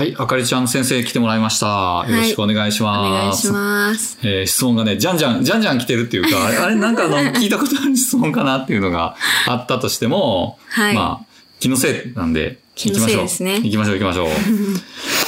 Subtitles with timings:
[0.00, 2.06] はい、あかりちゃん先生来てもらいました。
[2.08, 3.10] よろしくお願いしおます。
[3.12, 4.18] 願いします。
[4.22, 9.14] えー質問がね、じゃんじゃん、じゃんじゃん来てるっていうか、 あれ、なんかあの、聞いたことある質問かなっていうのが
[9.46, 11.26] あったとしても、はいまあ、
[11.60, 13.22] 気のせいなんで、行きましょう。
[13.24, 14.28] ですね行きましょう行きましょう。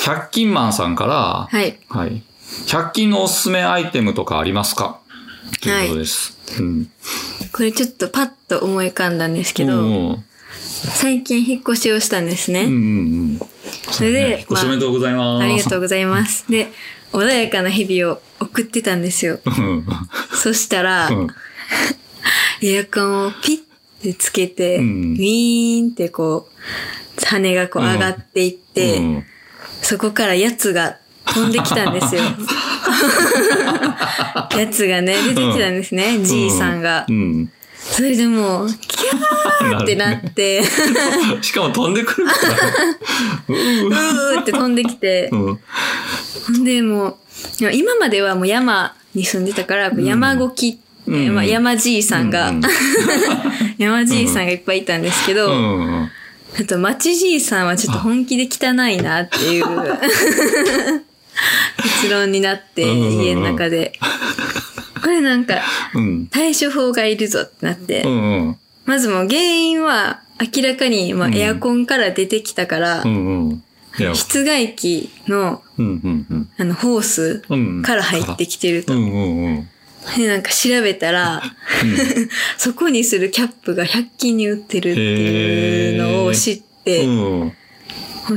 [0.06, 1.78] 100 均マンさんから、はい。
[1.90, 2.22] はい。
[2.66, 4.96] 100均のおすすめアイテムとかありますか？
[5.60, 6.34] ということです。
[6.58, 6.88] うん。
[7.52, 10.24] これちょっとパッと思い浮かんだんですけど、うん
[10.84, 12.62] 最近引っ越しをしたんですね。
[12.62, 12.78] うんうんう
[13.34, 13.40] ん。
[13.90, 15.44] それで、引っ越しおめでとうございます。
[15.44, 16.50] ありがとうございます。
[16.50, 16.68] で、
[17.12, 19.40] 穏やかな日々を送ってたんですよ。
[19.44, 19.86] うん。
[20.34, 21.28] そしたら、うん
[22.64, 23.58] エアコンをピッ
[24.00, 29.24] てつけて、うんウィーンってこう、羽がこう上がっていって、うん
[29.82, 32.22] そこからやつが飛んできたんですよ。
[34.56, 37.06] やつがね、出てきたんですね、じいさんが。
[37.88, 37.94] うん。
[37.94, 40.62] それでもう、キャーってなって、
[41.42, 42.54] しかも飛んでくるから。
[43.48, 45.40] うーって飛んできて、うん。
[46.46, 47.16] ほんでもう、
[47.72, 52.60] 今まではもう山に住んでたから、山ごき、うんまあ、山じいさんが、うん
[53.78, 56.10] 山じいさんがいっぱいいたんですけど、うん。
[56.60, 59.64] あと、町じいさんはちょっと本気で汚いなっていう
[61.82, 63.98] 結論になって、うん家の中で。
[65.02, 65.60] これなんか、
[65.94, 66.26] うん。
[66.28, 68.56] 対処法がいるぞってなって、うんうん。
[68.84, 70.22] まずもう原因は
[70.54, 73.62] 明らかに、まあ、うんエアコンから出てきたから、うんうん。
[73.98, 76.50] いや、室外機のうんうんうん。
[76.58, 78.94] あのホースうんから入ってきてると。
[78.94, 79.68] うんうんうん。
[80.16, 81.42] で、なんか調べたら、
[82.58, 87.52] そこにするキャップが100均に売ってるっていうのを知って、うんうん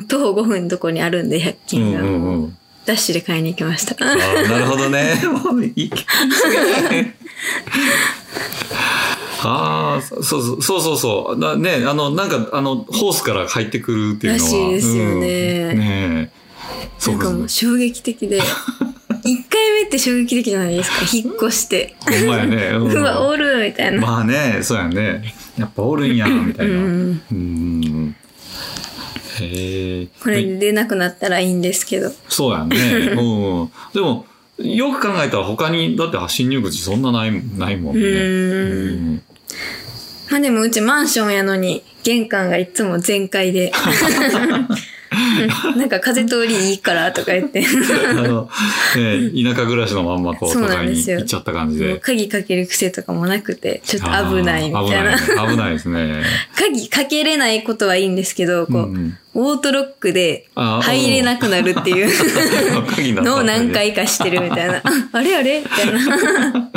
[0.07, 2.01] 徒歩5分のとこにあるんで、100う均が。
[2.01, 2.07] んう
[2.47, 2.57] ん。
[2.85, 3.95] ダッシュで買いに行きました。
[4.05, 4.15] な
[4.59, 5.15] るほどね。
[9.43, 11.39] ああ、そうそうそうそう。
[11.39, 14.51] だね、あの、なんか、あの、ホースから入ってくるっていうのは。
[14.51, 16.31] らしいですよねうんね
[17.07, 18.41] なんかもう衝撃的で。
[19.25, 20.97] 1回目って衝撃的じゃないですか。
[21.11, 21.95] 引っ越して。
[21.99, 22.55] ほんまやね。
[22.75, 23.99] うん うわ、おるみたいな。
[24.01, 25.33] まあね、そうやね。
[25.57, 26.73] やっぱおるんや、みたいな。
[26.73, 27.74] ううんん。
[29.41, 30.07] へえ。
[30.21, 32.11] これで出なくなったらいいんですけど。
[32.29, 32.77] そうやね。
[33.17, 33.71] うん。
[33.93, 34.25] でも、
[34.57, 38.01] よく考えたら他に、だって侵入口そんなない、ないもんね。
[38.01, 39.21] うーん
[40.29, 43.71] まあでもうちマンションやのに、玄関がいつも全開で。
[45.75, 47.63] なんか風通りいいからとか言って。
[48.09, 48.49] あの、
[48.95, 51.99] ね、田舎暮らしのまんまこう、都会に行っちゃった感じもうで。
[51.99, 55.17] 鍵かける癖とかもなくて、ちょっと危ないみたいな。
[55.17, 56.23] 危ない危ないですね。
[56.55, 62.09] 鍵かけれないことはいいんですけど、こう、うんうんオートロックで入れなくなるっていう
[63.21, 64.77] のを何回かしてるみたいな。
[64.77, 64.81] あ
[65.11, 66.71] あれあれみたいな。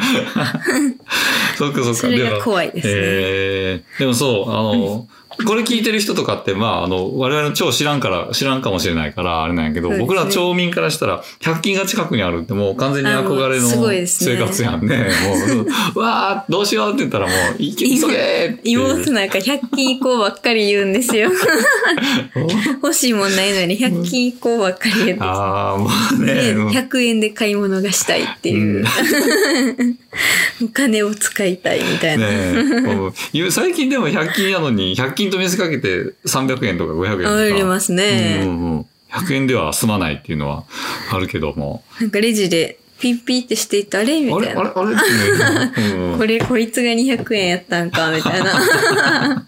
[1.57, 1.95] そっかそっか。
[1.95, 5.07] それが怖いですねえーでもそう、あの、
[5.47, 13.69] これ聞いてる人とかって、まあ、あの、我々の超知らんから、知らんかもしれないから、あれなんやけど、そうですね僕ら町民からしたら、100均が近くにあるってもう完全に憧れの
[14.07, 14.97] 生活やんね。
[14.97, 18.81] もう、うわーどうしようって言ったらもう、いけ、急げーっていう。
[18.81, 21.31] 妹なんか100均行こうばっかり言うんですよ。
[22.83, 25.25] 欲しいもんないのに100均行こうばっかり言って。
[25.25, 25.89] ああ、も
[26.21, 26.35] うね。
[26.35, 28.85] で、うん100円で買い物がしたいっていう。
[30.65, 32.29] お金を使いたいみたいな。
[32.29, 33.13] ね
[33.51, 37.37] 最近でも100均やのに、100均と見せかけて300円とか500円とか。
[37.37, 38.87] ありますねうんうんうん。
[39.11, 40.65] 100円では済まないっていうのは
[41.13, 41.83] あるけども。
[42.01, 44.91] なんかレジでピッピッってしていって、あれみあれあれたいな。
[44.91, 45.95] あれってね。
[45.95, 49.47] うんうんこれこいつが200円やったんか、みたいな。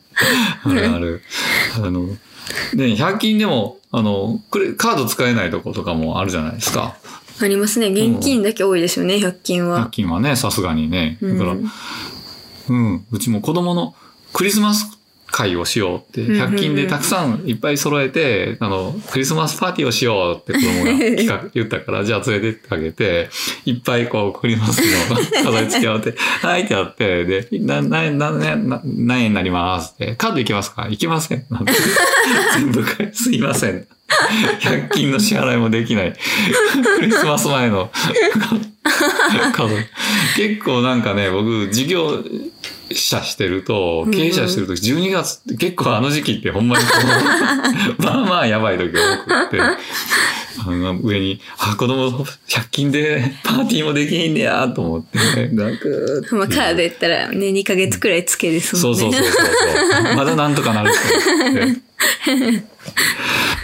[0.64, 1.22] あるある。
[1.76, 2.16] あの、ね、
[2.74, 6.96] 100均でも、あの、これ、カード使えないとことかもあるじゃないですか。
[7.42, 7.88] ありますね。
[7.88, 9.88] 現金だけ多いですよね、100均100は。
[9.90, 11.18] 均はね、さすがにね。
[11.20, 11.70] だから、うん
[12.68, 13.94] うん、うちも子供の
[14.32, 14.99] クリスマス
[15.30, 23.28] 会をしようって、うんうんうん100均でたくさんいっぱい揃えて、あの、クリスマスパーティーをしようって子供が企画 言ったから、じゃあ連れてってあげて、
[23.64, 24.80] いっぱいこう、クリスマス
[25.10, 30.88] の飾り付けをっ て、はいってやって、で、な、な、な、な、な何円になりますって、カードいけますか？
[30.90, 31.44] いけません。
[31.50, 31.72] なんて
[32.56, 33.86] 全部買い、すいません。
[34.60, 36.14] 100均の支払いもできない。
[36.98, 37.90] クリスマス前の。
[40.36, 42.24] 結構なんかね、僕、事業
[42.92, 46.84] 者してると、経営者してると、12月って結構あの時期ってほんまに
[47.98, 55.84] まあまあやばい時が多くって、あの上に、あ、子供100均でパーティーもできんねやと思って、なんか、
[56.32, 58.98] まあ、カードやったらね、2ヶ月くらいつけですもんね。
[58.98, 59.46] そうそうそうそう
[60.04, 60.16] そう。
[60.16, 62.62] まだなんとかなると思って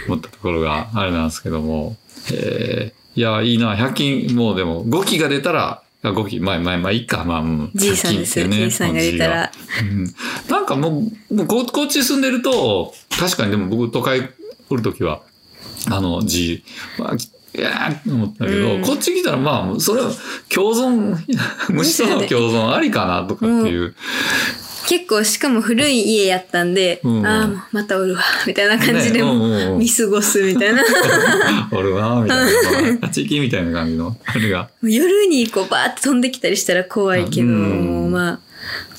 [0.07, 1.97] 思ったところがあれなんですけども。
[2.31, 3.75] えー、いや、いいな。
[3.75, 7.71] 100均、もうでも5機が出たら、あ5機、まあまあまあいいか、まあ、うん。
[7.73, 9.51] じいさんですよ、100均ってじいさんが出たら。
[9.81, 10.13] うん。
[10.47, 14.21] なんかもう、もうここっち住んでると、確かにでも僕都会
[14.69, 15.21] 来るときは、
[15.89, 16.63] あの字、
[16.99, 20.11] まあ、いやーって思ったけど、うんこっち来たらまあ、それは
[20.53, 21.17] 共存、
[21.69, 23.95] 虫との共存ありかなとかっていう。
[24.87, 30.81] 結構しかも古い家やったんで、うんああ、もうまたおるわ、みたいな感じでも見過ごすみたいな。
[31.71, 32.99] 俺は、みたいな。
[33.05, 34.69] あちきみたいな感じの、あれが。
[34.81, 38.39] 夜にこうバーって飛んできたりしたら怖いけど、うんもうまあ、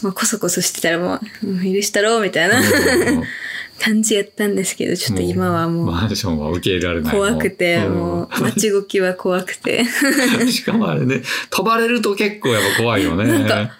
[0.03, 3.23] まあ、こそこそしてたらもう、うん許したろうみたいなうん
[3.81, 7.15] 感じやったんですけど、ちょっと今はもうマンションは受け入れられない。
[7.15, 9.85] 怖くて、んもう、街動きは怖くて。
[10.51, 13.25] しかもあれね、飛ばれると結構やっぱ怖いよね。
[13.25, 13.73] なんか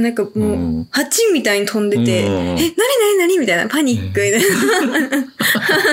[0.00, 0.88] なんかもう、うん。
[0.90, 2.66] 蜂みたいに飛んでて、うんえ、なにな
[3.12, 5.10] になにみたいな、パニックみたいな。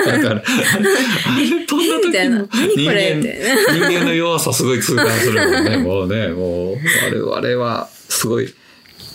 [0.06, 2.38] だから、あれ飛んだ時みたいな。
[2.38, 3.20] の何これ？
[3.20, 5.76] 人間人間の弱さすごい痛感するもんね。
[5.82, 6.76] もうね、もう、
[7.30, 8.52] 我々はすごい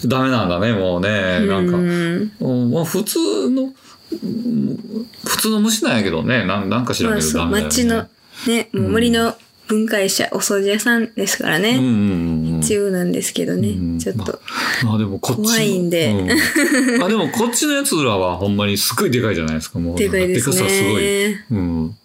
[0.05, 1.09] ダメなんだね、もうね。
[1.45, 7.69] なんか、うんうんもう普通の、うん普通の虫なんやけどね、なんなんか知らんけどダメだよね。
[7.69, 8.07] 街の、
[8.47, 9.35] ね、もう森の
[9.67, 11.71] 分解者、お掃除屋さんですからね。
[11.71, 12.69] うんうんうんうん。
[12.69, 14.39] 必要なんですけどね、うんちょっと。
[14.83, 15.45] まあでもこっちの。
[15.45, 16.23] 怖いんでう
[16.95, 19.97] んまあでもこっちのやつらはほんまにすっごいでかいじゃないですか、もう。
[19.97, 21.33] でかいですねでかさすごい。
[21.33, 21.95] うん。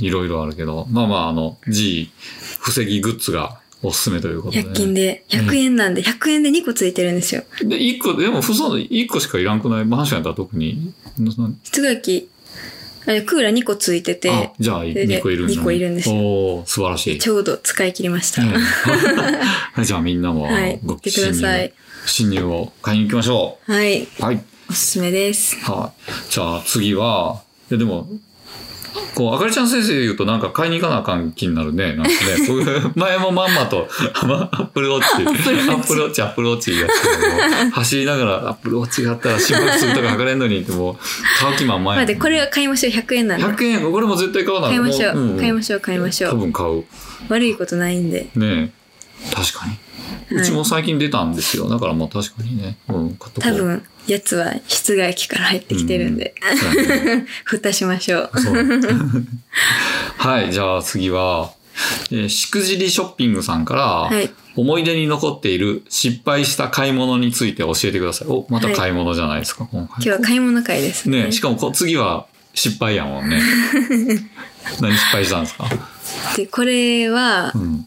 [0.00, 0.86] いろいろあるけど。
[0.90, 2.10] まあまあ、あの、G、
[2.60, 4.70] 防ぎグッズがおすすめということで、ね。
[4.70, 7.44] 100均で、100円なんで、100円で2個ついてるんですよ。
[7.62, 9.84] で、一個、でも、そう、一個しかいらんくない？
[9.84, 10.94] マンションやったら特に？
[11.64, 12.30] 室外機、
[13.04, 17.18] クーラー2個ついてあて、、じゃあ、れで2個いるんだ、二個いるんですよおー素晴らしい。
[17.18, 18.42] ちょうど使い切りました。
[18.44, 20.48] はいじゃあみんなも、
[20.84, 21.72] ご行ってください
[22.06, 24.06] 侵入を買いに行きましょはい、う。
[24.20, 24.44] はい。
[24.68, 25.56] おすすめです。
[25.56, 26.12] はい。
[26.30, 28.08] じゃあ次は、いやでも、
[29.14, 31.94] こう、あかりちゃん先生で言うとなんか買いに行かなあかん気になるね。
[31.94, 33.88] なんかね、こういう前もまんまと、
[34.26, 40.96] まアップルウォッチ、アップルウォッチ、アップルウォッチやってたけど走りながらアップルウォッチがあったら心拍数とか測れんのにってもう、
[41.38, 42.92] 買う気満々やまあで、これは買いましょう。
[42.92, 43.44] 100円なんで。
[43.44, 45.38] 100円、これも絶対買わない買いましょう。
[45.38, 46.38] 買いましょう、買いましょ多う。
[46.38, 46.84] 分買う。
[47.28, 48.30] 悪いことないんで。
[48.34, 48.72] ね
[49.26, 49.34] え。
[49.34, 49.76] 確かに。
[50.30, 51.68] うちも最近出たんですよ。
[51.68, 52.76] だからもう確かにね。
[52.88, 56.34] うん、買っとこう多分、やつは室外機から入ってきてるんで。
[56.58, 58.40] そうやね 蓋しましょう。
[58.40, 58.54] そう
[60.18, 61.52] はい、じゃあ次は、
[62.10, 63.82] えーしくじりショッピングさんから、
[64.16, 68.28] はい思い出に残っている失敗した買い物について教えてください。
[68.28, 71.26] お、また買い物じゃないですか、今今日は買い物会ですね。
[71.26, 73.40] ねしかもこ次は失敗やもんね。
[74.82, 75.68] 何失敗したんですか？
[76.36, 77.86] で、これはう、ん。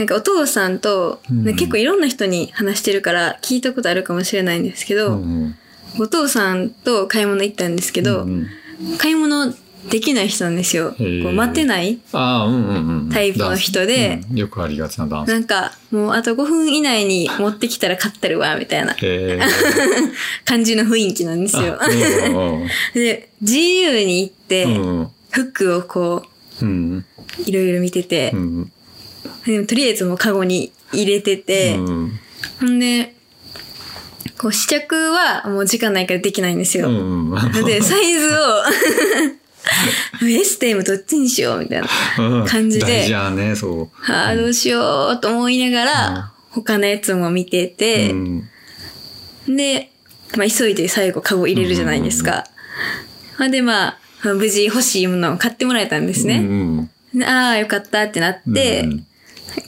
[0.00, 1.44] なんかお父さんと、うん。
[1.44, 6.02] 結構いろんな人に話してるから聞いたことあるかもしれないんですけうど、んうん。
[6.02, 8.48] お父さんと買い物行ったんですけど、うん
[8.82, 8.96] うん。
[8.96, 9.52] 買い物
[9.90, 10.92] できない人なんですよ。
[10.92, 11.98] こう待てない。
[12.12, 14.22] タイプの人で。
[14.30, 14.38] うん。
[14.38, 15.28] よくありがちなダンス。
[15.30, 18.96] なんか、もうあと5分以内に持ってきたら買ったるわ、みたいな。
[20.46, 21.78] 感じの雰囲気なんですよ。
[22.94, 24.66] で、自由に行って、
[25.30, 26.30] 服をこう
[27.46, 28.72] いろいろ見ててう、ん
[29.44, 32.18] とりあえずもうカゴに入れてて、うん。
[32.60, 33.14] ほんで、
[34.38, 36.88] こう試着はもう時間ないからできないんですよ。
[36.88, 37.64] うんうん。
[37.64, 38.64] で、サイズを、
[40.26, 41.88] S と M どっちにしようみたいな
[42.46, 42.86] 感じで。
[42.86, 47.70] 大事やね、そああ、どうしようと思いながら、他のやつも見てう。
[47.70, 48.48] て、うん。
[49.46, 49.90] で、
[50.36, 52.44] まあ、急いで最後カゴ入れるじゃないですか。
[53.38, 56.38] ほんで、まあ、無事欲しいものを買ってもらえたんですうね。
[56.38, 56.90] ん。
[57.14, 59.06] でああ、よかったってなって、うん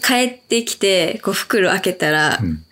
[0.04, 2.64] 帰ってきて、こう袋開けたら、うん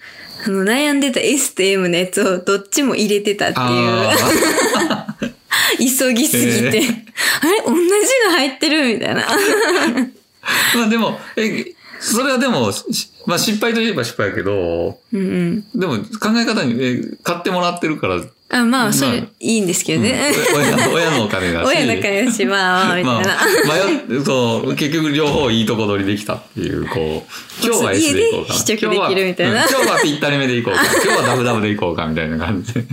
[0.42, 3.66] あの悩んでた S と M のやつをどっちも入れてたっていう。
[3.66, 5.16] あ
[5.78, 6.78] 急ぎすぎて。
[6.78, 6.94] えー
[7.42, 7.62] あれ？
[7.66, 7.82] 同じ
[8.26, 8.94] の入ってる？
[8.94, 9.22] みたいな。
[9.22, 10.08] ー
[10.78, 12.86] まあでも、え、それはでも、し
[13.26, 15.64] まあ失敗といえば失敗やけど、うんうん。
[15.78, 20.32] でも考え方に、え買ってもらってるから、うんあまあ、それまあ、いいんですけどね。
[20.56, 21.68] 親親のお金だし。
[21.68, 23.22] 親の会だし、まあまあ、みたいな。
[23.22, 23.34] ま
[23.74, 28.54] あ、迷って、 そう、結局両方いいとこ取りできたっていう、こう、今日は S でいこうか。
[28.54, 30.80] 試着できるみたいな今日はぴったりめでいこうか。
[30.82, 32.84] 今日はダブダブでいこうか、みたいな感じで。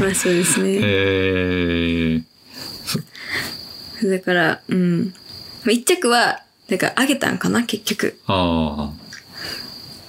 [0.00, 0.78] まあそうですね。
[0.80, 5.12] えー、だから、うん。
[5.64, 8.18] まあ一着は、だからあげたんかな、結局。
[8.26, 9.10] ああ。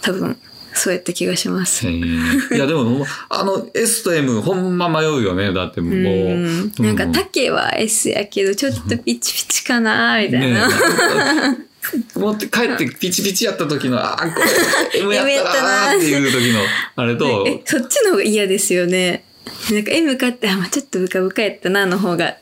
[0.02, 0.38] 多分、
[0.74, 1.88] そうやった気がします。
[1.88, 5.54] えーいや、でも、あの、S と M、ほんま迷うよね。
[5.54, 5.94] だってもう。
[5.94, 6.72] うん。
[6.80, 10.70] なんか、う丈は S やけど、ちょっとピチピチかな、みたいな。
[12.16, 14.40] 持って帰って ピチピチやった時の、あー、こ
[15.10, 16.60] れ M やったなーっていう時の、
[16.96, 19.24] あれと、 え、そっちの方が嫌ですよね。
[19.72, 22.36] なんか M 買って、あ、まあちょっとブカブカやったな、の方が。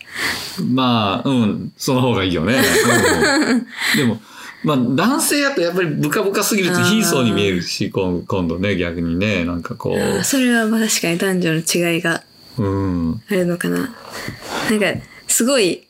[0.71, 2.55] まあ、うん、その方がいいよね。
[2.55, 2.59] う
[3.55, 3.65] ん
[3.97, 4.21] でも、
[4.63, 10.23] まあ、男性やとやっぱりブカブカすぎると貧相に見えるし、今今度ね、逆にね、なんかこう。
[10.23, 12.23] それはまあ確かに男女の違いが
[12.57, 13.21] うん。
[13.29, 13.77] あるのかな。
[13.77, 14.85] なんか、
[15.27, 15.83] すごい、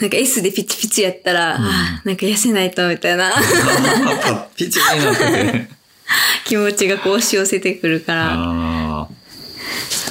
[0.00, 3.32] なんか S でピチピチやったら、あーなんか痩せないと、みたいな
[4.56, 5.76] ピチになってて。
[6.44, 9.08] 気持ちがこう押し寄せてくるから、あ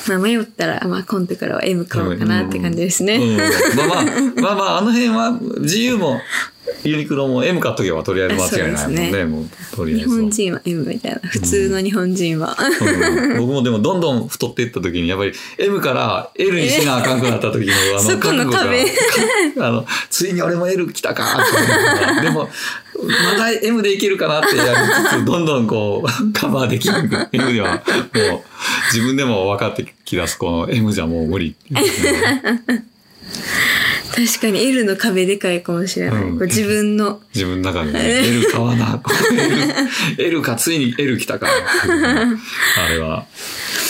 [0.08, 3.16] まあ迷ったら、まあ今度からは M 買おうかなって感じですね。
[3.16, 3.38] うん。
[3.38, 3.44] ま
[3.84, 4.06] あまあ、
[4.42, 6.22] まあまあ、あの辺は、自由も、
[6.84, 9.12] ユニクロも M 買っとけばとりあえず間違いないもんね。
[9.12, 9.46] ねもう、
[9.76, 10.22] とりあえ日ずは。
[10.22, 11.20] 本人は M みたいな。
[11.30, 12.56] 普通の日本人は。
[12.60, 18.86] うん僕もでもどんどん太っていった時にやっぱり M から L にしなあかんくなった時のあのそこの壁
[19.60, 21.44] あのついに俺も L 来たか
[22.22, 22.50] でも
[23.04, 24.72] まだ M でいけるかなってやり
[25.10, 26.96] つつどんどんこうカバーできる
[27.32, 27.84] M ではもう
[28.94, 31.56] 自分でも分かってきだすこの M じゃもう無理
[34.16, 36.24] 確かに L の壁でかいかもしれない。
[36.24, 37.20] うん自分の。
[37.34, 39.02] 自分の中でね L 買わな
[40.18, 43.26] L, L かついに L 来たかあれは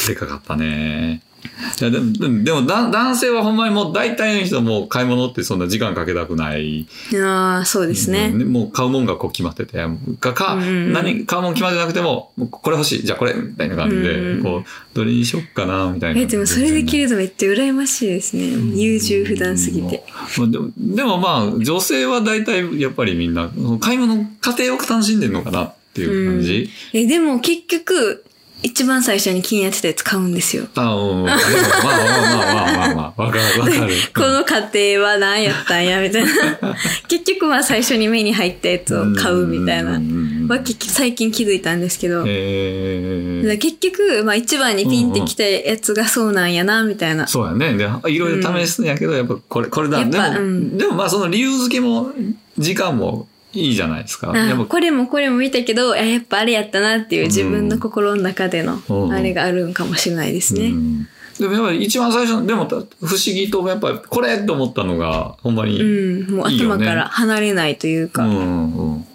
[0.08, 1.22] でかかったね。
[1.46, 6.88] いやでもでも男性はほんまにもう大体の人も買い物ってそんな時間かけたくない。
[7.24, 8.32] ああ、そうですね。
[8.34, 9.86] うんもう買うもんがこう決まってて、
[10.20, 16.22] か、か、うん何、買うもん決まってなくても、これ欲しい、じゃあこれ、みたいな感じで、うんこう、どれにしよっかな、みたいな。
[16.22, 18.44] え、でもそれできるとめっちゃ羨ましいですね。
[18.76, 20.04] 優柔不断すぎて。
[20.38, 23.50] まあでもでもまあ、女性は大体やっぱりみんな、
[23.80, 26.70] 買い物、家庭を楽しんでるのかなっていう感じ。
[26.94, 28.24] え、でも結局、
[28.64, 30.66] 一番最初に気になってたやつ買うんですよ。
[30.76, 33.94] あうん、まあまあまあまあまあまあ、わかる、わかる。
[34.16, 36.32] この家庭は何やったんや、みたいな。
[37.08, 39.92] 結局まあ最初に目に入ったやつを買うみたいな。
[39.92, 42.24] は最近気づいたんですけど。
[42.24, 47.28] 結局、まあ一番にピンってきたやつがそうなんやな、みたいな。
[47.28, 47.74] そうやね。
[47.74, 50.04] で、いろいろ試すんやけど、やっぱこれ、これだ。
[50.04, 52.12] でも、でもまあその理由付けも、
[52.58, 54.34] 時間もいいじゃないですか。
[54.70, 60.68] これもこれも見たけど、あやっぱあれやったなっていう自分の心の中でのうんあれがあるんかもしれないですね。
[60.68, 61.08] うん
[61.40, 62.86] でもやっぱり一番最初、でも不思
[63.26, 68.24] 議とやっぱりこれと思ったのが、ほんまに、ううんん、もう頭から離れないというか。
[68.24, 69.06] うんうん。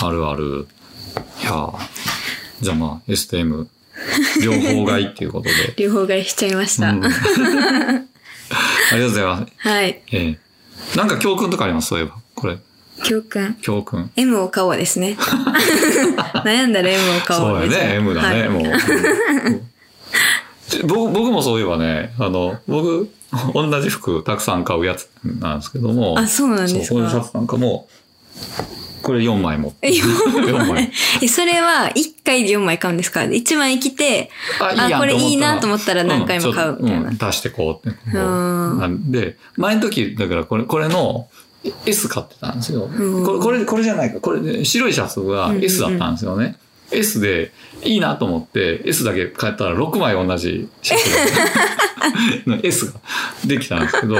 [0.00, 0.66] あるある。
[1.42, 1.74] いやー
[2.62, 3.68] じゃあまあ S と M、
[4.42, 5.54] 両方買いっていうことで。
[5.76, 6.90] 両方買いしちゃいました。
[6.90, 7.10] うん あ
[8.96, 9.68] りがとうございます。
[9.68, 10.00] はい。
[10.12, 10.38] ええ
[10.96, 11.88] なんか教訓とかあります？
[11.88, 12.14] そういえば。
[12.34, 12.56] これ、
[13.04, 13.56] 教訓。
[13.60, 14.10] 教訓。
[14.16, 15.16] M を買おうですね。
[16.44, 17.60] 悩んだら M を買おう。
[17.60, 18.62] そうやね、M だね、はいもう。
[18.62, 18.66] う
[19.50, 19.70] ん
[20.86, 23.10] 僕僕もそういえばね、あの、僕、
[23.52, 26.18] 同じ服たくさん買うやつなんですけども。
[26.18, 27.86] あそうなんですかそうシャツなんかも、
[29.02, 29.88] これ4枚持って。
[29.92, 30.90] 4枚。
[31.22, 37.10] え、それは1回で4枚買うんですか ?1 枚着て、あ、これいいなと思ったら何回も買うみたいな。
[37.10, 37.98] うん足してこうって。
[39.10, 41.28] で、前の時、だからこれ、これの
[41.86, 42.84] S 買ってたんですよ。
[42.84, 44.20] うんこれ、これ、これじゃないか。
[44.20, 46.56] これ、ね、白いシャツが S だったんですよね。
[46.90, 47.52] S で
[47.82, 53.00] いいなと思って S だけ買ったら6枚同じシャツが S が
[53.46, 54.16] できたんですけど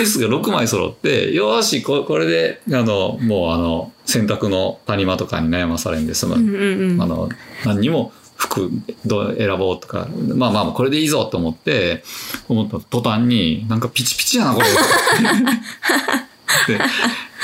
[0.00, 7.02] S が6枚揃ってよーしここれであのもうあの洗濯の谷間とかに悩まされんで済む、うんうんうん。
[7.02, 7.28] あの
[7.64, 8.70] 何にも服
[9.06, 12.02] どう選ぼうとかまあまあこれでいいぞと思って
[12.48, 14.66] 思った途端になんかピチピチやなこれ
[16.66, 16.80] で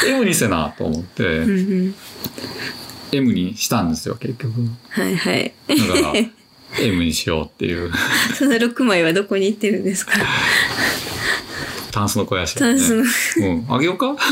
[0.08, 1.52] M にせなと思って、うんう
[1.88, 1.94] ん。
[3.12, 4.52] M にしたんですよ結局。
[4.90, 5.52] はいはい。
[5.68, 6.14] だから
[6.84, 7.90] M にしようっていう。
[8.34, 10.12] その6枚はどこに行ってるんですか？
[11.90, 13.02] タンスの肥やし、ね、タンスの。
[13.48, 13.66] うん。
[13.68, 14.14] あげようか？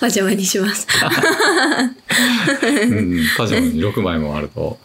[0.00, 0.86] パジャマにします。
[0.92, 1.10] うん
[3.36, 4.78] パジャマに6枚もあると。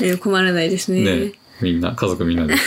[0.00, 1.02] え困らないですね。
[1.02, 1.32] ね。
[1.60, 2.54] みんな家族みんなで。
[2.54, 2.62] って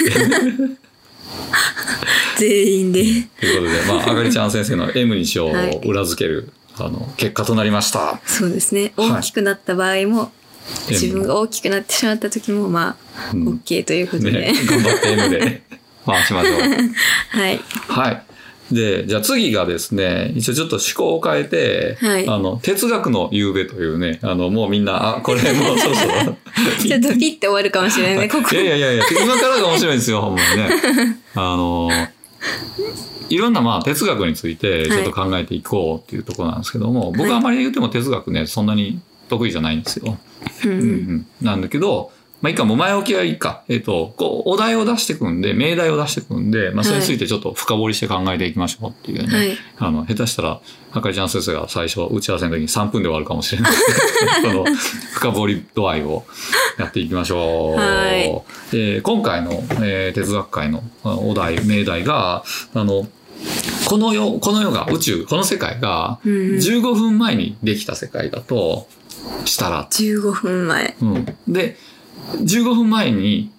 [2.38, 3.02] 全員で。
[3.02, 8.20] ということで、まあ、あがりちゃん先生の M にしようはいを裏付ける、あの、結果となりました。
[8.26, 8.94] そうですね。
[8.96, 10.32] はい大きくなった場合も、
[10.90, 14.32] 自分が大きくなってしまった時も、まあ、うん OK ということで。
[14.32, 15.62] ね、頑張って M で
[16.06, 16.60] 回しましょう。
[16.60, 17.60] はい。
[17.88, 18.24] はい。
[18.72, 26.38] で、じゃあ次がですね、一応ちょっと思考を変えて、はいあの、哲学の夕べというね、あの、もうみんな、あ、これもう そろそろ。
[26.82, 28.56] ちょっとピッて終わるかもしれないね、こ こい。
[28.56, 31.18] やいやいや今からが面白いですよ、ほんまにね。
[31.36, 31.90] あの、
[33.30, 40.18] いろんなまあ哲学についてちょっと考えていこうっていうところなんですけども、僕はあまり言っても哲学ね、そんなに得意じゃないんですよ。
[40.66, 40.72] うん。
[40.72, 41.28] うんうん。
[41.42, 42.12] なんだけど、
[42.44, 43.64] まあいいか、もう前置きはいいか。
[43.70, 49.34] えっ、と、こう、お題を出してくんで、命題を出してくんで、まあそれについてちょっと深掘りして考えていきましょうっていうね。
[49.34, 50.60] はいあの、下手したら、
[50.92, 53.72] あかりちゃん先生が最初、打ち合わせの時に3分で終わるかもしれない。
[54.44, 54.66] その、
[55.14, 56.26] 深掘り度合いを
[56.78, 57.80] やっていきましょう。
[57.80, 63.08] はいで今回の、えー哲学会のあお題、命題が、あの、
[63.86, 68.90] この世、この世が、宇宙、この世界が、うんうん15分前にできた世界だと
[69.46, 70.96] したら、15分前。
[71.02, 71.26] うん。
[71.48, 71.78] で、
[72.32, 73.52] 15分前に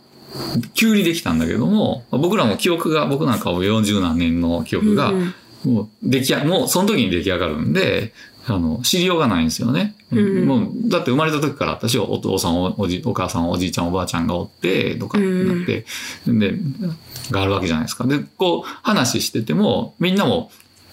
[0.74, 8.12] 急にできたんだけども、僕らも記憶が、僕なんかも40何年の記憶が、うんもう出来上もうその時に出来上がるんで、
[8.46, 9.94] あの、知りようがないんですよね。
[10.12, 15.86] うんもう、だって生まれた時から私はお父さんお、おじ、お母さん、おじいちゃん、おばあちゃんがおって、とかなって、
[16.26, 16.54] で、
[17.30, 18.04] があるわけじゃないですか。
[18.04, 20.50] で、こう、話してても、みんなも、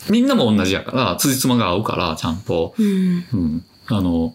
[0.10, 3.66] みんなも同じやから、辻褄が合うから、ちゃんと、うんうん。
[3.88, 4.34] あの、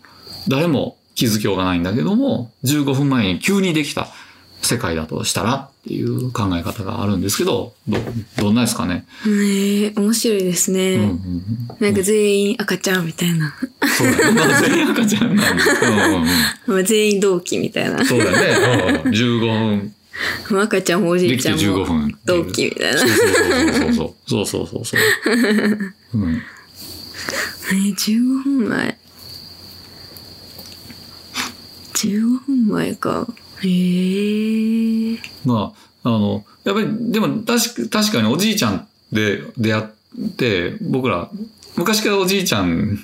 [0.48, 4.06] 誰も気づきようがないんだけども、15分前に急にできた
[4.62, 7.98] 世界だとしたらっていう考え方があるんですけど、ど、
[8.38, 9.06] どんなですかね？
[9.26, 11.42] ねえ面白いですね、うんうんうん。
[11.80, 13.54] なんか全員赤ちゃんみたいな。
[13.96, 14.40] そうだね。
[14.40, 15.62] まあ全員赤ちゃんなんで。
[16.66, 18.04] うんうん全員同期みたいな。
[18.04, 19.02] そうだね。
[19.04, 19.94] うん15分。
[20.50, 22.18] まあ赤ちゃんもおじいちゃん15も分。
[22.24, 22.98] 同期みたいな。
[22.98, 23.26] そうそう
[23.86, 24.14] そうそう。
[24.26, 25.00] そうそうそうそう。
[26.14, 26.34] うん。
[26.34, 28.98] えー、15分前。
[31.96, 33.26] 15分前か。
[33.62, 35.18] へえ。
[35.44, 35.72] ま
[36.04, 39.84] あ、あの、やっぱり、でも確か確かにおじいちゃんで出会っ
[40.36, 41.30] て、僕ら、
[41.76, 42.98] 昔からおじいちゃん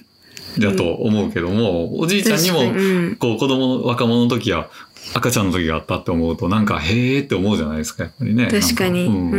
[0.59, 4.69] だと思うけども、おじいちゃんにもこう子供の、若者の時や、
[5.15, 8.49] 赤ちゃんの時があったって思うと、なんか、へーって思うじゃないですか、やっぱりね。
[8.49, 9.07] 確かに。
[9.09, 9.37] なうんんか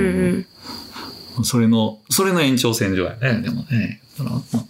[1.37, 1.45] うん。
[1.45, 4.01] それの、それの延長線上やね、でもね。
[4.17, 4.65] だからまあ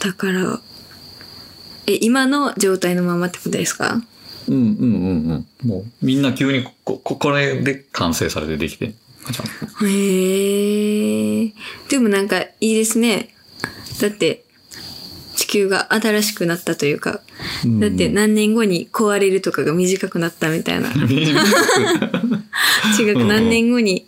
[0.00, 0.60] だから、
[1.86, 4.02] え、今の状態のままってことですか？
[4.48, 5.68] うんうんうんうん。
[5.68, 8.94] もう、みんな急にこ、こ、これで完成されてできて。
[9.82, 11.52] へえ。
[11.88, 13.34] でもなんかいいですね。
[14.00, 14.44] だって、
[15.36, 17.20] 地球が新しくなったというか、
[17.80, 20.90] だって何年後に壊れるとかが短くなったみたいな。
[20.90, 20.94] 違
[23.14, 24.06] く何年後に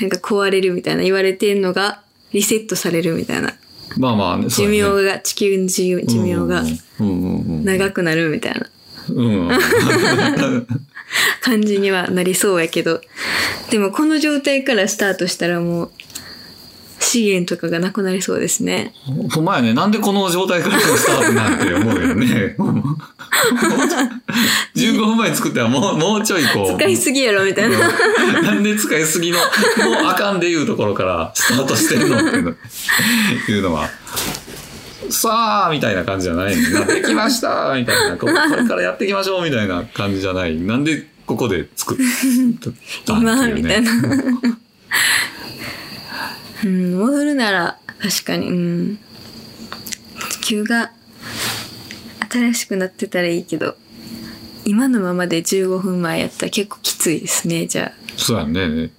[0.00, 3.54] なんか壊れるみたいな言われてんのがリセットされるみたいな。
[3.96, 6.62] まあまあね、寿命が、地球の寿命寿命が
[6.98, 8.66] 長くなるみたいな。
[9.10, 9.50] うん。
[11.40, 13.00] 感じにはなりそうやけど、
[13.70, 15.90] でもこの状態からスタートしたらもう
[17.00, 18.92] 資源とかがなくなりそうですね。
[19.32, 22.56] ほんまやね、なんでこの状態からスタートなんて思うよね。
[24.74, 26.76] 15分前に作ったらもう、もうちょいこう。
[26.78, 27.78] 使いすぎやろみたいな。
[28.42, 29.48] なんで使いすぎの、もう
[30.06, 32.54] あかんでいうところからスタートしてるのっていうのい
[33.58, 33.88] うのは、
[35.10, 40.56] さあみたいな感じじゃないなできましたみたいなこ、これからやっていきましょうみたいな感じじゃない。
[40.56, 41.98] なんでここで作っ
[42.60, 43.92] たって今いうねみたいな。
[46.64, 48.98] うん、戻るなら確かに、うん。
[50.42, 50.92] 地球が
[52.30, 53.76] 新しくなってたらいいけど、
[54.64, 58.90] 今のままで15分前やったら結構きついですね、じゃそうやね。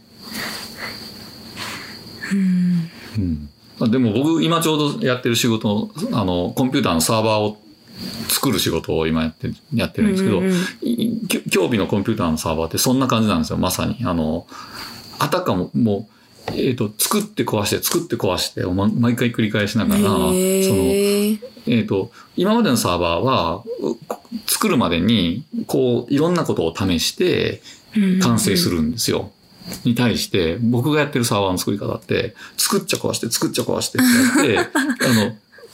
[2.32, 2.34] あ。
[2.34, 2.92] うん。
[3.18, 7.58] うんまあでも僕今ちょうどやってる仕事、あの、コンピューターのサーバーを
[8.28, 13.98] 作る仕事を今やって、やってるんですけど、うんうんうんいきょ興味のコンピューターのサーバーってそんな感じなんですよ、まさに。
[14.04, 14.48] あの、
[15.18, 16.19] あたかも、もう、
[16.56, 23.98] えっ、と、作って壊して、作って壊して毎回繰り返しながら、その、えっ、と、今までのサーバーは、う
[24.48, 27.62] 作るまでに、こう、いろんなことを試して、
[28.22, 29.32] 完成するんですよ。
[29.84, 34.02] に対して、僕がやってるサーバーの作り方って、作っちゃ壊して、作っちゃ壊してっ
[34.44, 35.14] てやって、 あ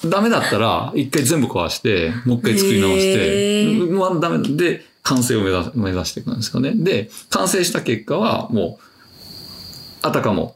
[0.05, 6.73] の、ダメだったら、一回全部壊して、もう一回作り直してダメで、完成を目指す目指していくんですよね。
[6.75, 8.85] で、完成した結果は、もう、
[10.01, 10.55] あたかも、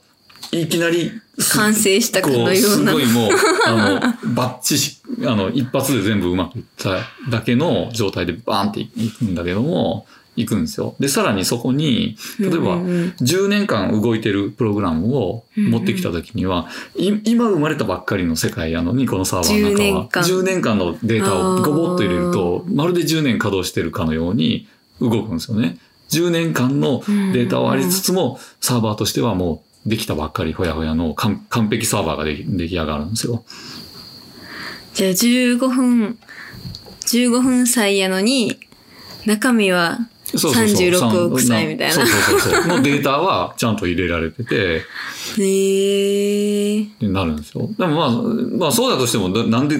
[0.52, 3.00] いきなり、す完成したかのようなすご。
[3.00, 3.32] いもう、
[3.66, 6.98] あの、バッチし、 あの、一発で全部うまくいった
[7.30, 10.96] だけの状態でバーンっていくんだけども、いくんですよ。
[11.00, 24.68] で、さらにそこに、例えばうんうんうん、10年間動いてるプログラムを持ってきた時には、い今生まれたばっかりの世界やのに、このサーバーの中は、10年間10年間のデータをゴボッと入れると、まるで10年稼働してるかのように
[25.02, 25.78] 動くんですよね。
[26.10, 33.44] 10年間のデータはありつつも、サーバーとしてはもうできたばっかりほやほやの完完璧サーバーが出来上がるんですよ。
[34.94, 36.18] じゃあ15分、
[37.06, 38.60] 15分歳やのに、
[39.26, 40.00] 中身は
[40.38, 42.68] そうそうそう36億歳みたいなそうそうそうそう。
[42.68, 44.84] のデータは ちゃんと入れられてて、
[45.38, 46.82] へえ。
[46.84, 47.70] ってなるんですよ。
[47.78, 48.12] でもまあ、
[48.58, 49.78] まあそうだとしても、ななんで、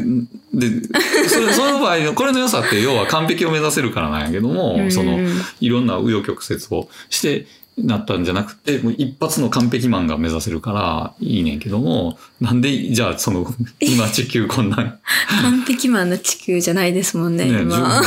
[0.54, 0.82] で、
[1.28, 5.20] それ その場合の、これの良さって要は完璧を目指せるからなんやけども、うんその、
[5.60, 7.46] いろんな紆余曲折をして、
[7.86, 13.46] なったんじゃなくて、もう一発の完璧マンが目指せるからいいねんけども、なんで、じゃあその、
[13.80, 14.76] 今地球こんな、
[15.42, 18.02] 完璧マンな地球じゃないですもんね、ね、今。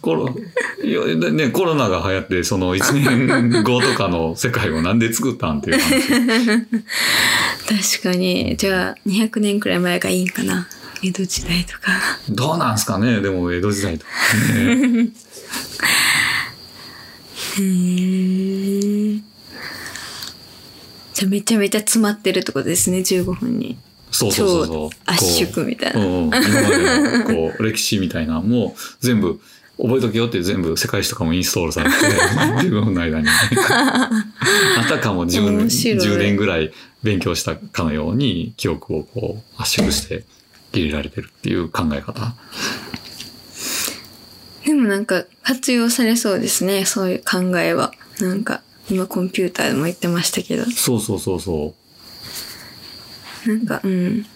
[0.00, 0.36] コロ、
[0.82, 6.02] いやでね、コロナが流行って、その1年後とかの世界をなんで作ったんっていう話。
[8.00, 8.56] 確かに。
[8.56, 10.68] じゃあ、200年くらい前がいいんかな。
[11.02, 11.92] 江戸時代とか。
[12.30, 14.10] どうなんすかねでも江戸時代とか
[14.54, 15.08] ね。
[17.58, 19.20] へえ。
[21.14, 23.78] じゃあめちゃめちゃ詰まってるってことですね、15分に。
[24.10, 24.90] そうそうそうそう。
[24.90, 29.40] 超圧縮みたいなこううんうん、今までのこう歴史みたいなのも全部
[29.76, 33.26] 覚えとけよって全部世界史とかもインストールされて15分の間に
[33.58, 34.24] あ
[34.88, 40.24] たかも 10, 面白い10年ぐらい勉強したかのように記憶をこう圧縮して
[40.72, 42.34] 入れられてるっていう考え方。
[44.64, 47.92] でもなんか活用されそうですね、そういう考えは。
[48.20, 50.64] なんか、今コンピューターでも言ってましたけど。
[50.70, 51.74] そうそうそうそ
[53.46, 54.26] なんか、うん。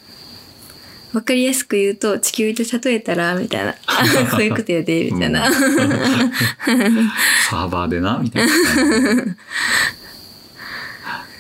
[1.15, 3.75] わかりやすく言うと、地球で例えたら、みたいな。
[3.87, 5.49] あこういうことやで、 みたいな。
[5.49, 5.53] う。
[7.49, 8.53] サーバーでな、みたいな。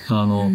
[0.08, 0.50] あの、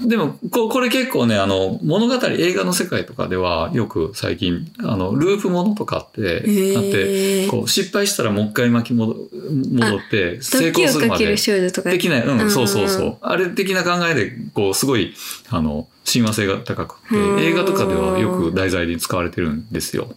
[0.00, 6.42] でもこ、これ結構ね、あの、物語、映画の世界とかでは、よく最近、あの、ループものとかって、
[6.76, 11.26] あって、こう、失敗したらもう一回巻き戻戻って、成時功するまで。
[11.26, 12.22] できない。
[12.26, 13.16] うん、そうそうそううん。
[13.20, 15.14] あれ的な考えで、こう、すごい、
[15.50, 20.14] あの、親和性が高くて、うん映画とかではよく題材に使われてるんですよ。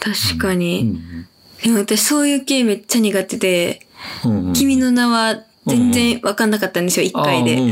[0.00, 0.82] 確かうに。
[0.82, 1.26] ん
[1.62, 3.86] でも私そういう系めっちゃ苦手で、
[4.24, 7.56] うんうん君の名は全然わかんなかったんですよ、一回で。
[7.56, 7.62] で、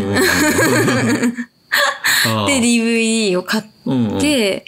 [2.61, 4.21] DVD を買っうんうん。
[4.21, 4.65] て、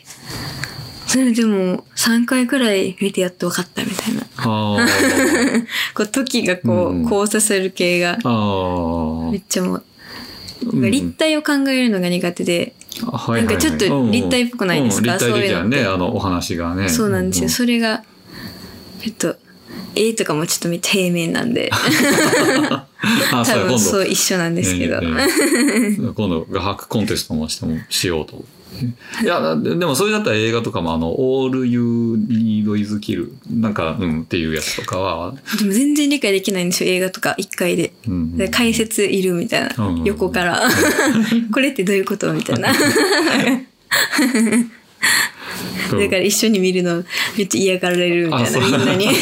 [1.06, 4.22] それでも3回くらい見てやっとわかったみたいな。
[5.94, 8.18] こう、時がこう交差する系が、
[9.30, 9.84] めっちゃもう、
[10.72, 10.90] うん。
[10.90, 15.18] 立体を考えるのが苦手で、なんかちょっと立体っぽくないですか？
[15.18, 15.66] そういうの。
[15.68, 16.88] ってあの、お話がね。
[16.88, 17.46] そうなんですよ。
[17.46, 18.02] んそれが、
[19.02, 19.36] ちょっと、
[19.94, 21.70] 絵とかもちょっと平面なんで、
[23.32, 23.64] あ、多。
[23.64, 25.00] 分そう一緒なんですけど。
[25.00, 28.44] 今度画伯コンテストもしてもしようと。
[29.22, 37.92] いや、ででもそれだったら映画とかもあの、All You Need Is Kill なんか、うんっていうやつとかは、でも全然理解できないんですよ、映画とか一回で。
[38.06, 40.62] うんで解説いるみたいな、うん横から。
[41.52, 42.72] これってどういうことみたいな。
[45.92, 47.04] だから一緒に見るの
[47.38, 49.08] めっちゃ嫌がられるみたいな、みんなに。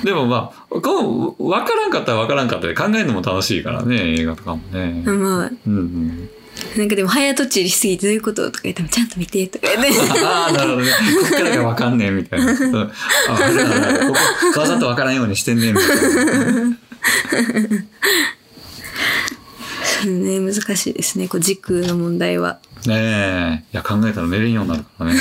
[0.04, 5.02] でもまあ、こう、わからんかったらわからんかったで考えるのも楽しいからね、映画とかもね。
[5.04, 6.28] まあ、うんうん。
[6.76, 9.90] なんかでも早とちりしすぎてどういうこととか言ってもちゃんと見てとか言って。
[10.24, 10.90] ああ、なるほどね。
[11.20, 12.46] こっからがわかんねえみたいな。
[12.52, 12.90] うんあ、
[13.28, 13.36] あ
[14.08, 14.14] こ
[14.54, 15.96] こ、わざとわからんようにしてんねえみたいな。
[20.02, 22.58] そうね、難しいですね、こう時空の問題は。
[22.86, 23.64] ねえ。
[23.72, 25.20] いや、考えたら寝れんようになるからね。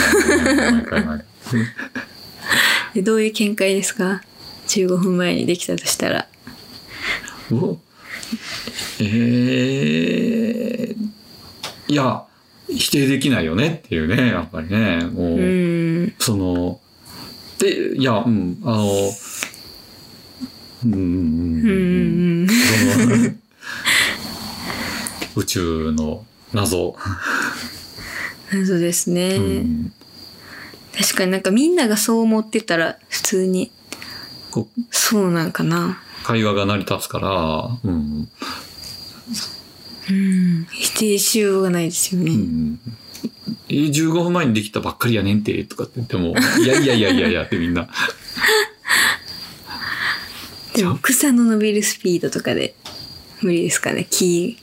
[0.71, 1.25] 毎回毎回。
[2.95, 4.21] でどういう見解ですか？
[4.67, 6.27] ?15 分前にできたとしたら。
[7.51, 7.77] お
[8.99, 9.05] え
[10.91, 10.95] え
[11.87, 12.25] いや、
[12.67, 15.05] 否定できないよねっていうね、やっぱりね。
[15.05, 16.13] もう、うん。
[16.19, 16.81] その、
[17.59, 18.91] で、いや、うん、あの、
[20.85, 21.73] うん、うん、うう
[22.45, 22.47] ん。
[25.35, 26.95] 宇宙の謎。
[28.51, 29.35] 謎ですね。
[29.35, 29.93] うん
[30.97, 33.71] 確かになんかみんながそう思ってたら普通に
[34.63, 35.99] こうそうなんかな。
[36.23, 37.29] 会話が成り立つから、
[37.83, 38.27] うん。
[40.09, 40.67] うん。
[40.71, 42.31] 否定しようがないですよね。
[42.31, 42.79] うん
[43.69, 47.87] えー15分前にできたばっかりやねんて、とかって言っても、いやいやいやいやいやってみんな。
[50.73, 52.75] でも草の伸びるスピードとかで
[53.41, 54.07] 無理ですかね。
[54.09, 54.57] 木。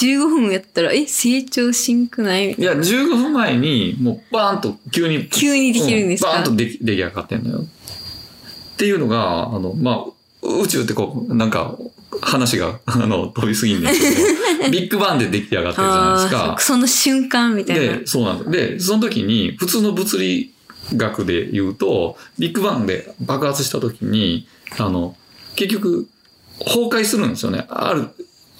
[0.00, 2.48] 15分やったら、え、成長しんくない？
[2.48, 5.28] みたいいや、15分前に、もうバーンと急に。
[5.28, 6.30] 急にできるんですか？
[6.30, 7.66] うバーンとでき出来上がってんのよ。
[8.78, 11.76] っていうのが、あの、まあ、宇宙ってこう、なんか、
[12.22, 14.10] 話が、 あの、飛びすぎんですけ
[14.62, 16.56] ど、 ビッグバンで出来上がってるじゃないですか。
[16.60, 17.98] その瞬間みたいな。
[17.98, 18.50] で、そうなんです。
[18.50, 20.52] で、その時に、普通の物理
[20.94, 24.46] 学で言うと、ビッグバンで爆発した時に、
[24.78, 25.16] あの、
[25.56, 26.06] 結局、
[26.60, 27.66] 崩壊するんですよね。
[27.68, 28.10] ある、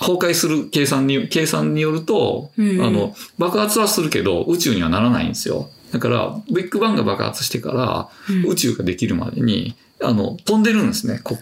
[0.01, 5.71] 崩壊する計算に、計算によると、うんあの、爆発はするけど、宇宙にはならないんですよ。
[5.92, 11.20] だから、ビッグバンが爆発してから、うん宇宙ができるまでに、あの、飛んでるんですね。
[11.24, 11.38] こ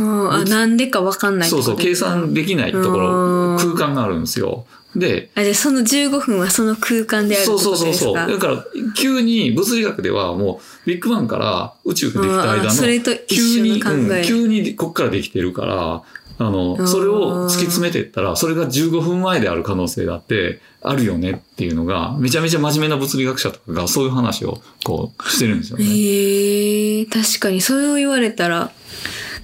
[0.00, 4.64] ああ、なんでかわかんないそうそう、計算できないとこうろ、ん空間があるんですよ。
[4.96, 8.10] で、あ、じゃあその15分はその空間であるそうことですか？
[8.10, 8.28] そうそうそう。
[8.32, 8.64] だから、
[8.96, 14.24] 急に物理学ではもう、ビッグバンから宇宙ができた間あーそれの、と一急に、うんえ。
[14.24, 16.02] 急にこっからできてるから、
[16.38, 25.84] あの、あーそれを突き詰めていったら、それが15分前である可能性だって、あるよねっていうのが、めちゃめちゃ真面目な物理学者とかがそういう話を、こう、してるんですよね。
[25.84, 28.70] へえ確かにそれを言われたら、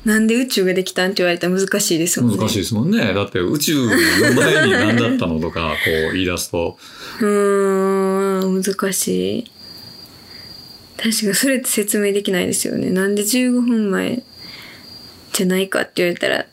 [0.05, 2.37] なんで宇宙ができたんって言われたら難しいですもんね。
[2.37, 3.15] 難しいですもんね。
[3.15, 3.91] だって宇宙の
[4.35, 6.77] 前に何だったのとか、こう言い出すと、
[7.21, 9.51] うーん、難しい。
[10.97, 12.91] 確かにそれって説明できないですよね。
[12.91, 14.23] なんで15分前
[15.33, 16.47] じゃないかって言われたら。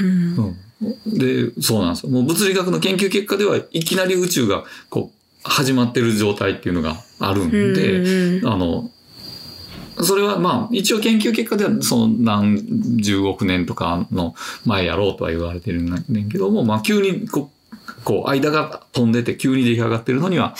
[0.00, 0.56] うん。
[0.82, 2.12] うん、で、そうなんですよ。
[2.12, 8.90] もう物理学の研究結果では、いきなり宇宙が、こう、始まってる状態っていうのがあるんで、うんうんあの、
[10.02, 12.58] それはまあ、一応研究結果では、その何
[12.98, 15.98] 十億年とかの前やろうとは言われてるんだ
[16.30, 20.54] けども、まあ、急にこう、こう、間が飛んでて急に出来上がってるのには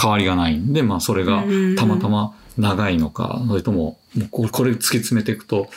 [0.00, 1.44] 変わりがないんで、まあ、それが
[1.76, 5.68] たまたま長いのか、それとも、もうこれ突き詰めていくと、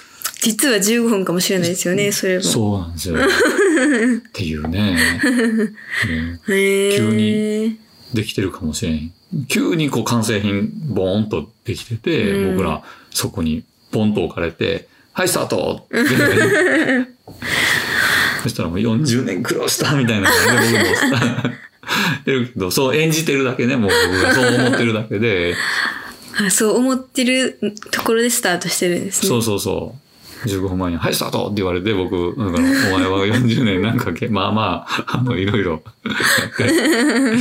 [0.43, 2.43] 実は15分かもしれないですよね、それも。
[2.43, 3.15] そうなんですよ。
[3.15, 3.19] っ
[4.33, 4.97] ていうね。
[6.45, 7.79] 急に
[8.13, 9.13] できてるかもしれん。
[9.47, 15.87] 急にこう完成品ボーンとできてて、うん僕らそこにポンと置かれて、はい、スタート
[18.43, 20.83] そしたらもう40年苦労したみたいな感じで
[22.39, 25.55] 僕もそう演じてるだけね、もう僕がそう思ってるだけで、
[26.45, 27.59] あそう思ってる
[27.91, 29.29] ところでスタートしてるんですね。
[29.29, 29.99] そうそうそう。
[30.43, 32.49] 15分前に、はい、スタートって言われて、僕、お前
[33.07, 35.81] は40年なんかけ、まあまあ、あの、いろいろ。
[36.59, 37.37] えー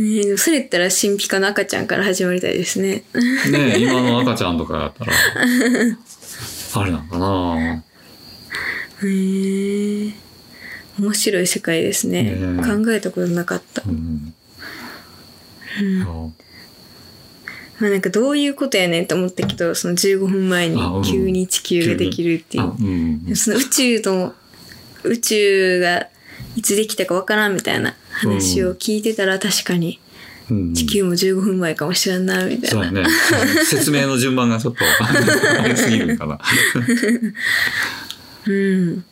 [0.00, 3.04] でもそれ言ったら神秘家の赤ちゃんから始まりたいですね。
[3.50, 7.84] ねえ今の赤ちゃんとかやったら、あれなんかな
[9.02, 10.12] へー
[10.98, 12.22] 面白い世界ですね。
[12.34, 13.82] ね考えたことなかった。
[13.86, 14.34] うん。
[17.80, 22.76] まあなんかどういうことやねんと思ったけど、その15分前に急に地球ができるっていあう。
[22.78, 23.36] うん。
[23.36, 24.34] その宇宙と、
[25.04, 26.08] 宇宙が
[26.56, 29.98] いつできたかわからんみたいな話を聞いてたら確かに
[30.50, 32.70] うん地球も15分前かもしれんな、みたいな。
[32.70, 33.04] そうやね。
[33.64, 34.84] 説明の順番がちょっと、
[35.58, 36.38] あれすぎるかな。
[38.46, 39.04] うん。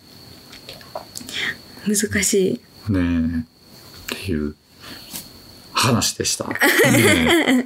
[1.87, 2.93] 難しい。
[2.93, 3.03] ねえ。
[4.15, 4.55] っていう
[5.79, 6.45] 話でした。
[6.49, 6.55] ね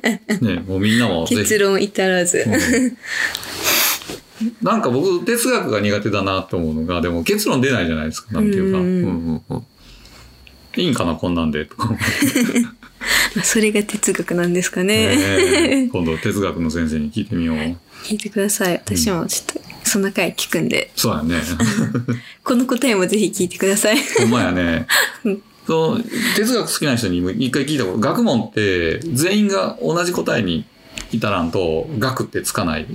[0.03, 0.35] え。
[0.35, 2.44] ねえもうみんなも 結論至らず。
[2.46, 2.96] うん
[4.61, 8.33] なんか僕、哲学が苦手だなって思うのが、でも結論出ないじゃないですか。
[8.33, 8.79] なんていうか。
[8.79, 9.66] ううんんうんうん
[10.75, 11.66] いいんかな、こんなんで。
[11.66, 11.96] とか
[13.44, 15.88] それが哲学なんですかね。
[15.92, 17.57] 今度哲学の先生に聞いてみよう。
[18.05, 18.75] 聞いてください。
[18.75, 21.40] 私もちょっと、そんな回聞くんで、そうやね。
[22.42, 23.98] この答えもぜひ聞いてください。
[24.18, 24.87] ほんまやね
[25.25, 25.42] うん。
[25.73, 26.03] そう、
[26.37, 30.67] 哲学好きな人にも一回聞いたこと、学問って全員が同じ答えに
[31.13, 32.87] 至らんと、学ってつかない。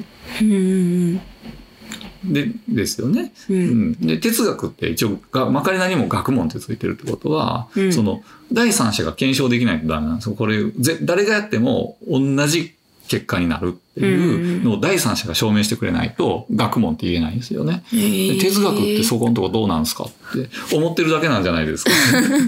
[2.24, 3.34] で、ですよね。
[3.50, 8.22] うん、で哲学って一応がまかりなにも学問ってついてるってことは、うんその
[8.54, 10.36] 第三者が検証できないとダメなんですよ。
[10.36, 12.76] これぜ誰がやっても同じ
[13.08, 17.84] 結果になるっていうのを第三者が証明してくれないと学問って言えないんですよね。
[17.94, 20.08] えーで哲学ってそこのとこどうなんですかっ
[20.70, 21.92] て思ってるだけなんじゃないですか。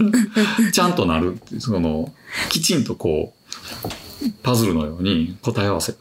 [0.72, 2.13] ちゃんとなるっていうその
[2.50, 3.34] きちんとこ
[3.84, 5.98] うパズルのように答え合わせが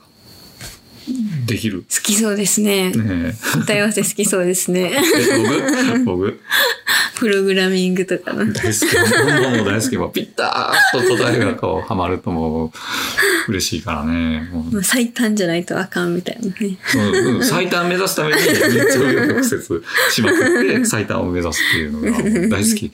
[1.47, 1.83] できる。
[1.83, 2.91] 好きそうですね。
[2.91, 3.35] ね
[3.67, 4.93] 答え合わせ好きそうですね。
[4.93, 6.05] え僕？
[6.05, 6.41] 僕？
[7.19, 8.53] プログラミングとかの。
[8.53, 8.97] 大好き。
[8.97, 9.97] 本番も大好き。
[9.97, 12.71] もうピッターッと答えがこう、はまるともう、
[13.49, 14.49] 嬉しいからね。
[14.53, 16.79] もうまあ最短じゃないとあかんみたいなね。
[16.95, 18.67] うんうん最短目指すためにめっちゃ
[19.27, 22.93] 曲折しまくって、 最短を目指すっていうのが大好き。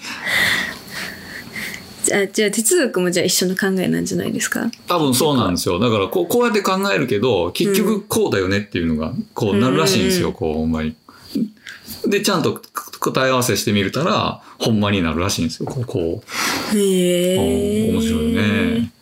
[2.05, 4.71] じゃあ、じゃあ哲学もじゃあ一緒の考えなんじゃないですか？
[4.87, 5.79] 多分そうなんですよ。
[5.79, 10.95] だからこう、こうやって考えるけど、結局こうだよねっていうのが、こうなるらしいんですよ、うんこう、ほんまに。
[12.07, 12.61] で、ちゃんと
[13.01, 15.85] 答え合わせしてみるたら、ほんまになるらしいんですよ、こう。
[15.85, 16.23] こ
[16.75, 17.93] うへえ。
[17.93, 18.93] 面白いね。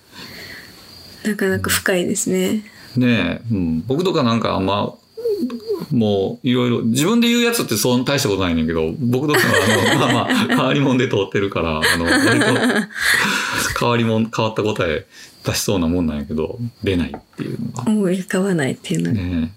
[1.25, 2.65] なかなか深いですね。
[2.97, 4.95] ねえ、うん、僕とかなんかあんま、
[5.91, 9.45] もういろいろ、自分で言うやつってそんな大したことないねんけど、僕とかは
[9.93, 12.47] あの、まあまあ、変わり者で通ってるから、あの、割と、
[13.79, 15.07] 変わり者、変わった答え
[15.45, 17.85] 出しそうなもんなんやけど、出ないっていうのが。
[17.87, 19.53] 思い浮かばないっていうのがね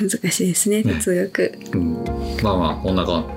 [0.00, 1.42] 難しいですね、ね哲学。
[1.42, 1.92] え、うん。
[2.42, 3.28] まあまあ、こんな感じ。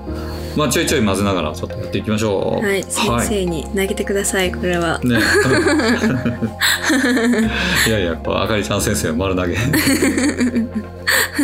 [0.56, 2.66] まあ、ちょいちょい混ぜながらちょっとやっていきましょう。
[2.66, 5.00] はい、先生に投げてください、これは。
[5.00, 5.18] ね
[7.88, 9.56] いやいや、こうあかりちゃん先生は丸投げ。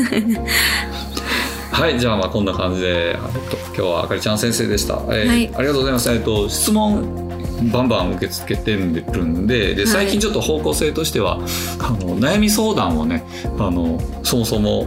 [1.71, 3.17] はい、じゃあまあこんな感じで、えっ
[3.51, 5.01] と、今日はあかりちゃん先生でした。
[5.11, 6.11] えーはいありがとうございます。
[6.11, 7.29] えっと、質問
[7.73, 8.85] バンバン受け付けてる
[9.25, 11.41] んで、で、最近ちょっと方向性としては、
[11.81, 13.25] あの、悩み相談をね、
[13.59, 14.87] あの、そもそも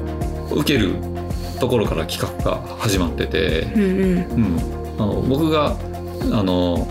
[0.52, 0.95] 受ける
[1.60, 3.89] ところから企画が始まってて、うんうん。
[3.89, 4.60] うん、
[4.97, 5.78] あの僕が
[6.32, 6.88] あの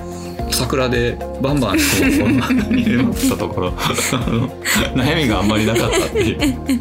[0.50, 2.40] 桜でバンバン質問を
[2.72, 3.70] 入れまくったところ
[4.94, 6.38] 悩みがあんまりなかったっていう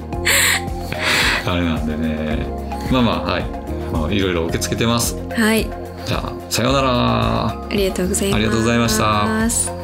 [1.54, 2.48] あれなんでね。
[2.92, 3.44] まあまあはい。
[3.92, 5.16] まあいろいろ受け付けてます。
[5.30, 5.68] はい、
[6.06, 7.50] じゃあさようなら。
[7.50, 8.36] ありがとうございます。
[8.36, 9.79] ありがとうございました